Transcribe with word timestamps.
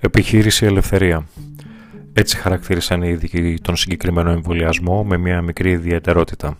Επιχείρηση 0.00 0.66
Ελευθερία. 0.66 1.26
Έτσι 2.12 2.36
χαρακτήρισαν 2.36 3.02
οι 3.02 3.08
ειδικοί 3.08 3.58
τον 3.62 3.76
συγκεκριμένο 3.76 4.30
εμβολιασμό 4.30 5.04
με 5.04 5.16
μια 5.16 5.42
μικρή 5.42 5.70
ιδιαιτερότητα. 5.70 6.56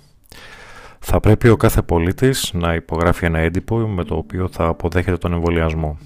Θα 0.98 1.20
πρέπει 1.20 1.48
ο 1.48 1.56
κάθε 1.56 1.82
πολίτης 1.82 2.50
να 2.52 2.74
υπογράφει 2.74 3.24
ένα 3.24 3.38
έντυπο 3.38 3.76
με 3.76 4.04
το 4.04 4.16
οποίο 4.16 4.48
θα 4.48 4.66
αποδέχεται 4.66 5.16
τον 5.16 5.32
εμβολιασμό. 5.32 5.98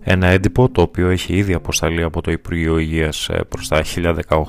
Ένα 0.00 0.26
έντυπο 0.26 0.68
το 0.68 0.82
οποίο 0.82 1.08
έχει 1.08 1.36
ήδη 1.36 1.54
αποσταλεί 1.54 2.02
από 2.02 2.20
το 2.20 2.30
Υπουργείο 2.30 2.78
Υγείας 2.78 3.28
ε, 3.28 3.44
προς 3.48 3.68
τα 3.68 3.82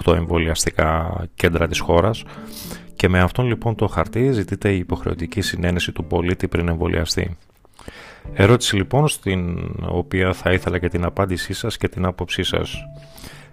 1018 0.04 0.14
εμβολιαστικά 0.16 1.22
κέντρα 1.36 1.68
της 1.68 1.80
χώρας 1.80 2.24
και 2.96 3.10
με 3.10 3.20
αυτόν 3.20 3.46
λοιπόν 3.46 3.76
το 3.76 3.88
χαρτί 3.88 4.32
ζητείται 4.32 4.72
η 4.72 4.78
υποχρεωτική 4.78 5.42
συνένεση 5.42 5.92
του 5.92 6.06
πολίτη 6.06 6.48
πριν 6.48 6.68
εμβολιαστεί. 6.68 7.38
Ερώτηση 8.34 8.76
λοιπόν 8.76 9.08
στην 9.08 9.58
οποία 9.88 10.34
θα 10.34 10.52
ήθελα 10.52 10.80
και 10.80 10.88
την 10.88 11.06
απάντησή 11.06 11.54
σας 11.54 11.78
και 11.78 11.88
την 11.88 12.06
άποψή 12.06 12.44
σας. 12.44 12.84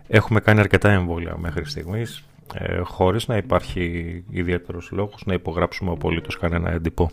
Έχουμε 0.09 0.41
κάνει 0.41 0.61
αρκετά 0.61 0.91
εμβόλια 0.91 1.37
μέχρι 1.39 1.65
στιγμής, 1.65 2.25
ε, 2.55 2.79
χωρίς 2.79 3.27
να 3.27 3.37
υπάρχει 3.37 4.25
ιδιαίτερος 4.31 4.91
λόγος 4.93 5.23
να 5.27 5.35
υπογράψουμε 5.35 5.91
απολύτως 5.91 6.39
κανένα 6.39 6.71
έντυπο. 6.71 7.11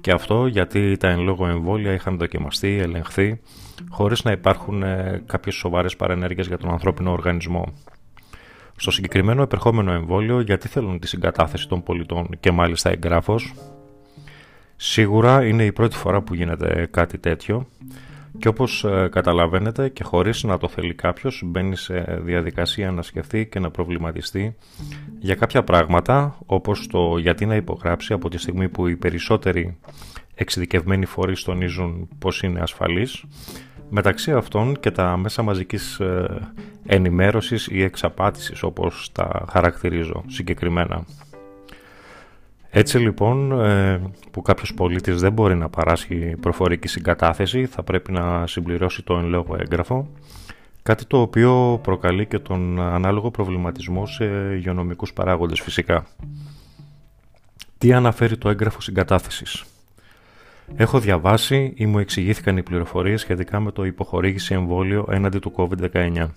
Και 0.00 0.12
αυτό 0.12 0.46
γιατί 0.46 0.96
τα 0.96 1.08
εν 1.08 1.20
λόγω 1.20 1.46
εμβόλια 1.46 1.92
είχαν 1.92 2.18
δοκιμαστεί, 2.18 2.78
ελεγχθεί, 2.78 3.40
χωρίς 3.90 4.24
να 4.24 4.30
υπάρχουν 4.30 4.82
ε, 4.82 5.22
κάποιες 5.26 5.54
σοβαρές 5.54 5.96
παρενέργειες 5.96 6.46
για 6.46 6.58
τον 6.58 6.70
ανθρώπινο 6.70 7.12
οργανισμό. 7.12 7.72
Στο 8.76 8.90
συγκεκριμένο 8.90 9.42
επερχόμενο 9.42 9.92
εμβόλιο, 9.92 10.40
γιατί 10.40 10.68
θέλουν 10.68 10.98
τη 10.98 11.06
συγκατάθεση 11.06 11.68
των 11.68 11.82
πολιτών 11.82 12.28
και 12.40 12.50
μάλιστα 12.50 12.90
εγγράφος, 12.90 13.54
Σίγουρα 14.84 15.46
είναι 15.46 15.64
η 15.64 15.72
πρώτη 15.72 15.96
φορά 15.96 16.22
που 16.22 16.34
γίνεται 16.34 16.88
κάτι 16.90 17.18
τέτοιο 17.18 17.66
και 18.38 18.48
όπως 18.48 18.84
ε, 18.84 19.08
καταλαβαίνετε 19.10 19.88
και 19.88 20.04
χωρίς 20.04 20.42
να 20.42 20.58
το 20.58 20.68
θέλει 20.68 20.94
κάποιος 20.94 21.42
μπαίνει 21.44 21.76
σε 21.76 22.20
διαδικασία 22.22 22.90
να 22.90 23.02
σκεφτεί 23.02 23.46
και 23.46 23.58
να 23.58 23.70
προβληματιστεί 23.70 24.56
για 25.18 25.34
κάποια 25.34 25.62
πράγματα 25.62 26.38
όπως 26.46 26.86
το 26.86 27.18
γιατί 27.18 27.46
να 27.46 27.54
υπογράψει 27.54 28.12
από 28.12 28.28
τη 28.28 28.38
στιγμή 28.38 28.68
που 28.68 28.86
οι 28.86 28.96
περισσότεροι 28.96 29.78
εξειδικευμένοι 30.34 31.06
φορείς 31.06 31.42
τονίζουν 31.42 32.08
πως 32.18 32.42
είναι 32.42 32.60
ασφαλής 32.60 33.24
μεταξύ 33.90 34.32
αυτών 34.32 34.80
και 34.80 34.90
τα 34.90 35.16
μέσα 35.16 35.42
μαζικής 35.42 36.00
ε, 36.00 36.48
ενημέρωσης 36.86 37.66
ή 37.70 37.82
εξαπάτησης 37.82 38.62
όπως 38.62 39.10
τα 39.12 39.44
χαρακτηρίζω 39.50 40.24
συγκεκριμένα. 40.26 41.04
Έτσι 42.74 42.98
λοιπόν 42.98 43.60
ε, 43.60 44.00
που 44.30 44.42
κάποιος 44.42 44.74
πολίτης 44.74 45.20
δεν 45.20 45.32
μπορεί 45.32 45.54
να 45.54 45.68
παράσχει 45.68 46.36
προφορική 46.40 46.88
συγκατάθεση 46.88 47.66
θα 47.66 47.82
πρέπει 47.82 48.12
να 48.12 48.46
συμπληρώσει 48.46 49.02
το 49.02 49.18
εν 49.18 49.24
λόγω 49.24 49.56
έγγραφο 49.58 50.08
κάτι 50.82 51.04
το 51.06 51.20
οποίο 51.20 51.80
προκαλεί 51.82 52.26
και 52.26 52.38
τον 52.38 52.80
ανάλογο 52.80 53.30
προβληματισμό 53.30 54.06
σε 54.06 54.24
υγειονομικούς 54.54 55.12
παράγοντες 55.12 55.60
φυσικά. 55.60 56.06
Τι 57.78 57.92
αναφέρει 57.92 58.36
το 58.36 58.48
έγγραφο 58.48 58.80
συγκατάθεσης; 58.80 59.64
Έχω 60.76 61.00
διαβάσει 61.00 61.72
ή 61.76 61.86
μου 61.86 61.98
εξηγήθηκαν 61.98 62.56
οι 62.56 62.62
πληροφορίες 62.62 63.20
σχετικά 63.20 63.60
με 63.60 63.72
το 63.72 63.84
υποχωρήγηση 63.84 64.54
εμβόλιο 64.54 65.06
έναντι 65.10 65.38
του 65.38 65.52
COVID-19. 65.56 66.28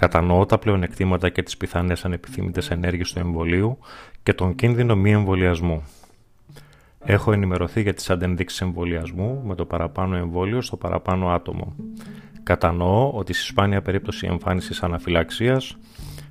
Κατανοώ 0.00 0.46
τα 0.46 0.58
πλεονεκτήματα 0.58 1.28
και 1.28 1.42
τις 1.42 1.56
πιθανές 1.56 2.04
ανεπιθύμητες 2.04 2.70
ενέργειες 2.70 3.12
του 3.12 3.18
εμβολίου 3.18 3.78
και 4.22 4.32
τον 4.32 4.54
κίνδυνο 4.54 4.96
μη 4.96 5.12
εμβολιασμού. 5.12 5.82
Έχω 7.04 7.32
ενημερωθεί 7.32 7.82
για 7.82 7.94
τις 7.94 8.10
αντενδείξεις 8.10 8.60
εμβολιασμού 8.60 9.42
με 9.44 9.54
το 9.54 9.64
παραπάνω 9.64 10.16
εμβόλιο 10.16 10.60
στο 10.60 10.76
παραπάνω 10.76 11.28
άτομο. 11.28 11.74
Κατανοώ 12.42 13.10
ότι 13.10 13.32
στη 13.32 13.44
σπάνια 13.44 13.82
περίπτωση 13.82 14.26
εμφάνισης 14.26 14.82
αναφυλαξίας 14.82 15.76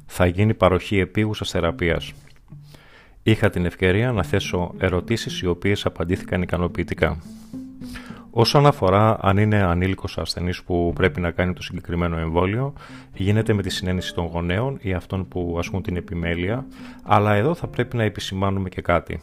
θα 0.05 0.25
γίνει 0.25 0.53
παροχή 0.53 0.99
επίγουσας 0.99 1.49
θεραπείας. 1.49 2.13
Είχα 3.23 3.49
την 3.49 3.65
ευκαιρία 3.65 4.11
να 4.11 4.23
θέσω 4.23 4.73
ερωτήσεις 4.77 5.41
οι 5.41 5.47
οποίες 5.47 5.85
απαντήθηκαν 5.85 6.41
ικανοποιητικά. 6.41 7.17
Όσον 8.39 8.65
αφορά 8.65 9.17
αν 9.21 9.37
είναι 9.37 9.63
ανήλικος 9.63 10.17
ασθενής 10.17 10.63
που 10.63 10.93
πρέπει 10.95 11.21
να 11.21 11.31
κάνει 11.31 11.53
το 11.53 11.61
συγκεκριμένο 11.61 12.17
εμβόλιο, 12.17 12.73
γίνεται 13.13 13.53
με 13.53 13.61
τη 13.61 13.69
συνένεση 13.69 14.13
των 14.13 14.25
γονέων 14.25 14.77
ή 14.81 14.93
αυτών 14.93 15.27
που 15.27 15.55
ασκούν 15.59 15.81
την 15.81 15.95
επιμέλεια, 15.95 16.65
αλλά 17.03 17.33
εδώ 17.33 17.53
θα 17.53 17.67
πρέπει 17.67 17.97
να 17.97 18.03
επισημάνουμε 18.03 18.69
και 18.69 18.81
κάτι. 18.81 19.21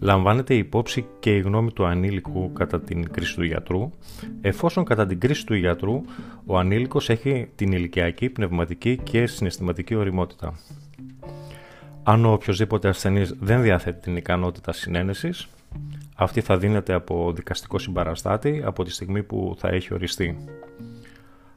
Λαμβάνεται 0.00 0.54
υπόψη 0.54 1.06
και 1.20 1.36
η 1.36 1.40
γνώμη 1.40 1.72
του 1.72 1.86
ανήλικου 1.86 2.52
κατά 2.52 2.80
την 2.80 3.10
κρίση 3.10 3.34
του 3.34 3.44
γιατρού, 3.44 3.90
εφόσον 4.40 4.84
κατά 4.84 5.06
την 5.06 5.20
κρίση 5.20 5.46
του 5.46 5.54
γιατρού 5.54 6.02
ο 6.46 6.58
ανήλικος 6.58 7.10
έχει 7.10 7.48
την 7.54 7.72
ηλικιακή, 7.72 8.28
πνευματική 8.28 9.00
και 9.02 9.26
συναισθηματική 9.26 9.94
οριμότητα. 9.94 10.54
Αν 12.02 12.24
ο 12.24 12.32
οποιοδήποτε 12.32 12.88
ασθενής 12.88 13.34
δεν 13.40 13.62
διαθέτει 13.62 14.00
την 14.00 14.16
ικανότητα 14.16 14.72
συνένεσης, 14.72 15.48
αυτή 16.14 16.40
θα 16.40 16.58
δίνεται 16.58 16.92
από 16.92 17.32
δικαστικό 17.32 17.78
συμπαραστάτη 17.78 18.62
από 18.64 18.84
τη 18.84 18.90
στιγμή 18.90 19.22
που 19.22 19.54
θα 19.58 19.68
έχει 19.68 19.94
οριστεί. 19.94 20.38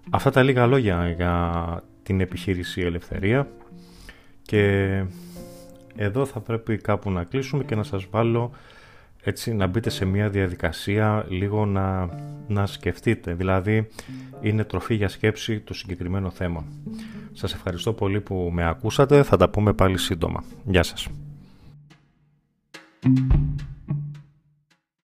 Αυτά 0.09 0.29
τα 0.29 0.43
λίγα 0.43 0.65
λόγια 0.65 1.09
για 1.09 1.83
την 2.03 2.21
επιχείρηση 2.21 2.81
Ελευθερία 2.81 3.47
και 4.41 5.03
εδώ 5.95 6.25
θα 6.25 6.39
πρέπει 6.39 6.77
κάπου 6.77 7.11
να 7.11 7.23
κλείσουμε 7.23 7.63
και 7.63 7.75
να 7.75 7.83
σας 7.83 8.07
βάλω 8.09 8.51
έτσι 9.23 9.53
να 9.53 9.67
μπείτε 9.67 9.89
σε 9.89 10.05
μια 10.05 10.29
διαδικασία 10.29 11.25
λίγο 11.29 11.65
να, 11.65 12.09
να 12.47 12.65
σκεφτείτε. 12.65 13.33
Δηλαδή 13.33 13.87
είναι 14.41 14.63
τροφή 14.63 14.95
για 14.95 15.07
σκέψη 15.07 15.59
το 15.59 15.73
συγκεκριμένο 15.73 16.29
θέμα. 16.29 16.65
Σας 17.33 17.53
ευχαριστώ 17.53 17.93
πολύ 17.93 18.21
που 18.21 18.49
με 18.53 18.67
ακούσατε. 18.67 19.23
Θα 19.23 19.37
τα 19.37 19.49
πούμε 19.49 19.73
πάλι 19.73 19.97
σύντομα. 19.97 20.43
Γεια 20.65 20.83
σας. 20.83 21.07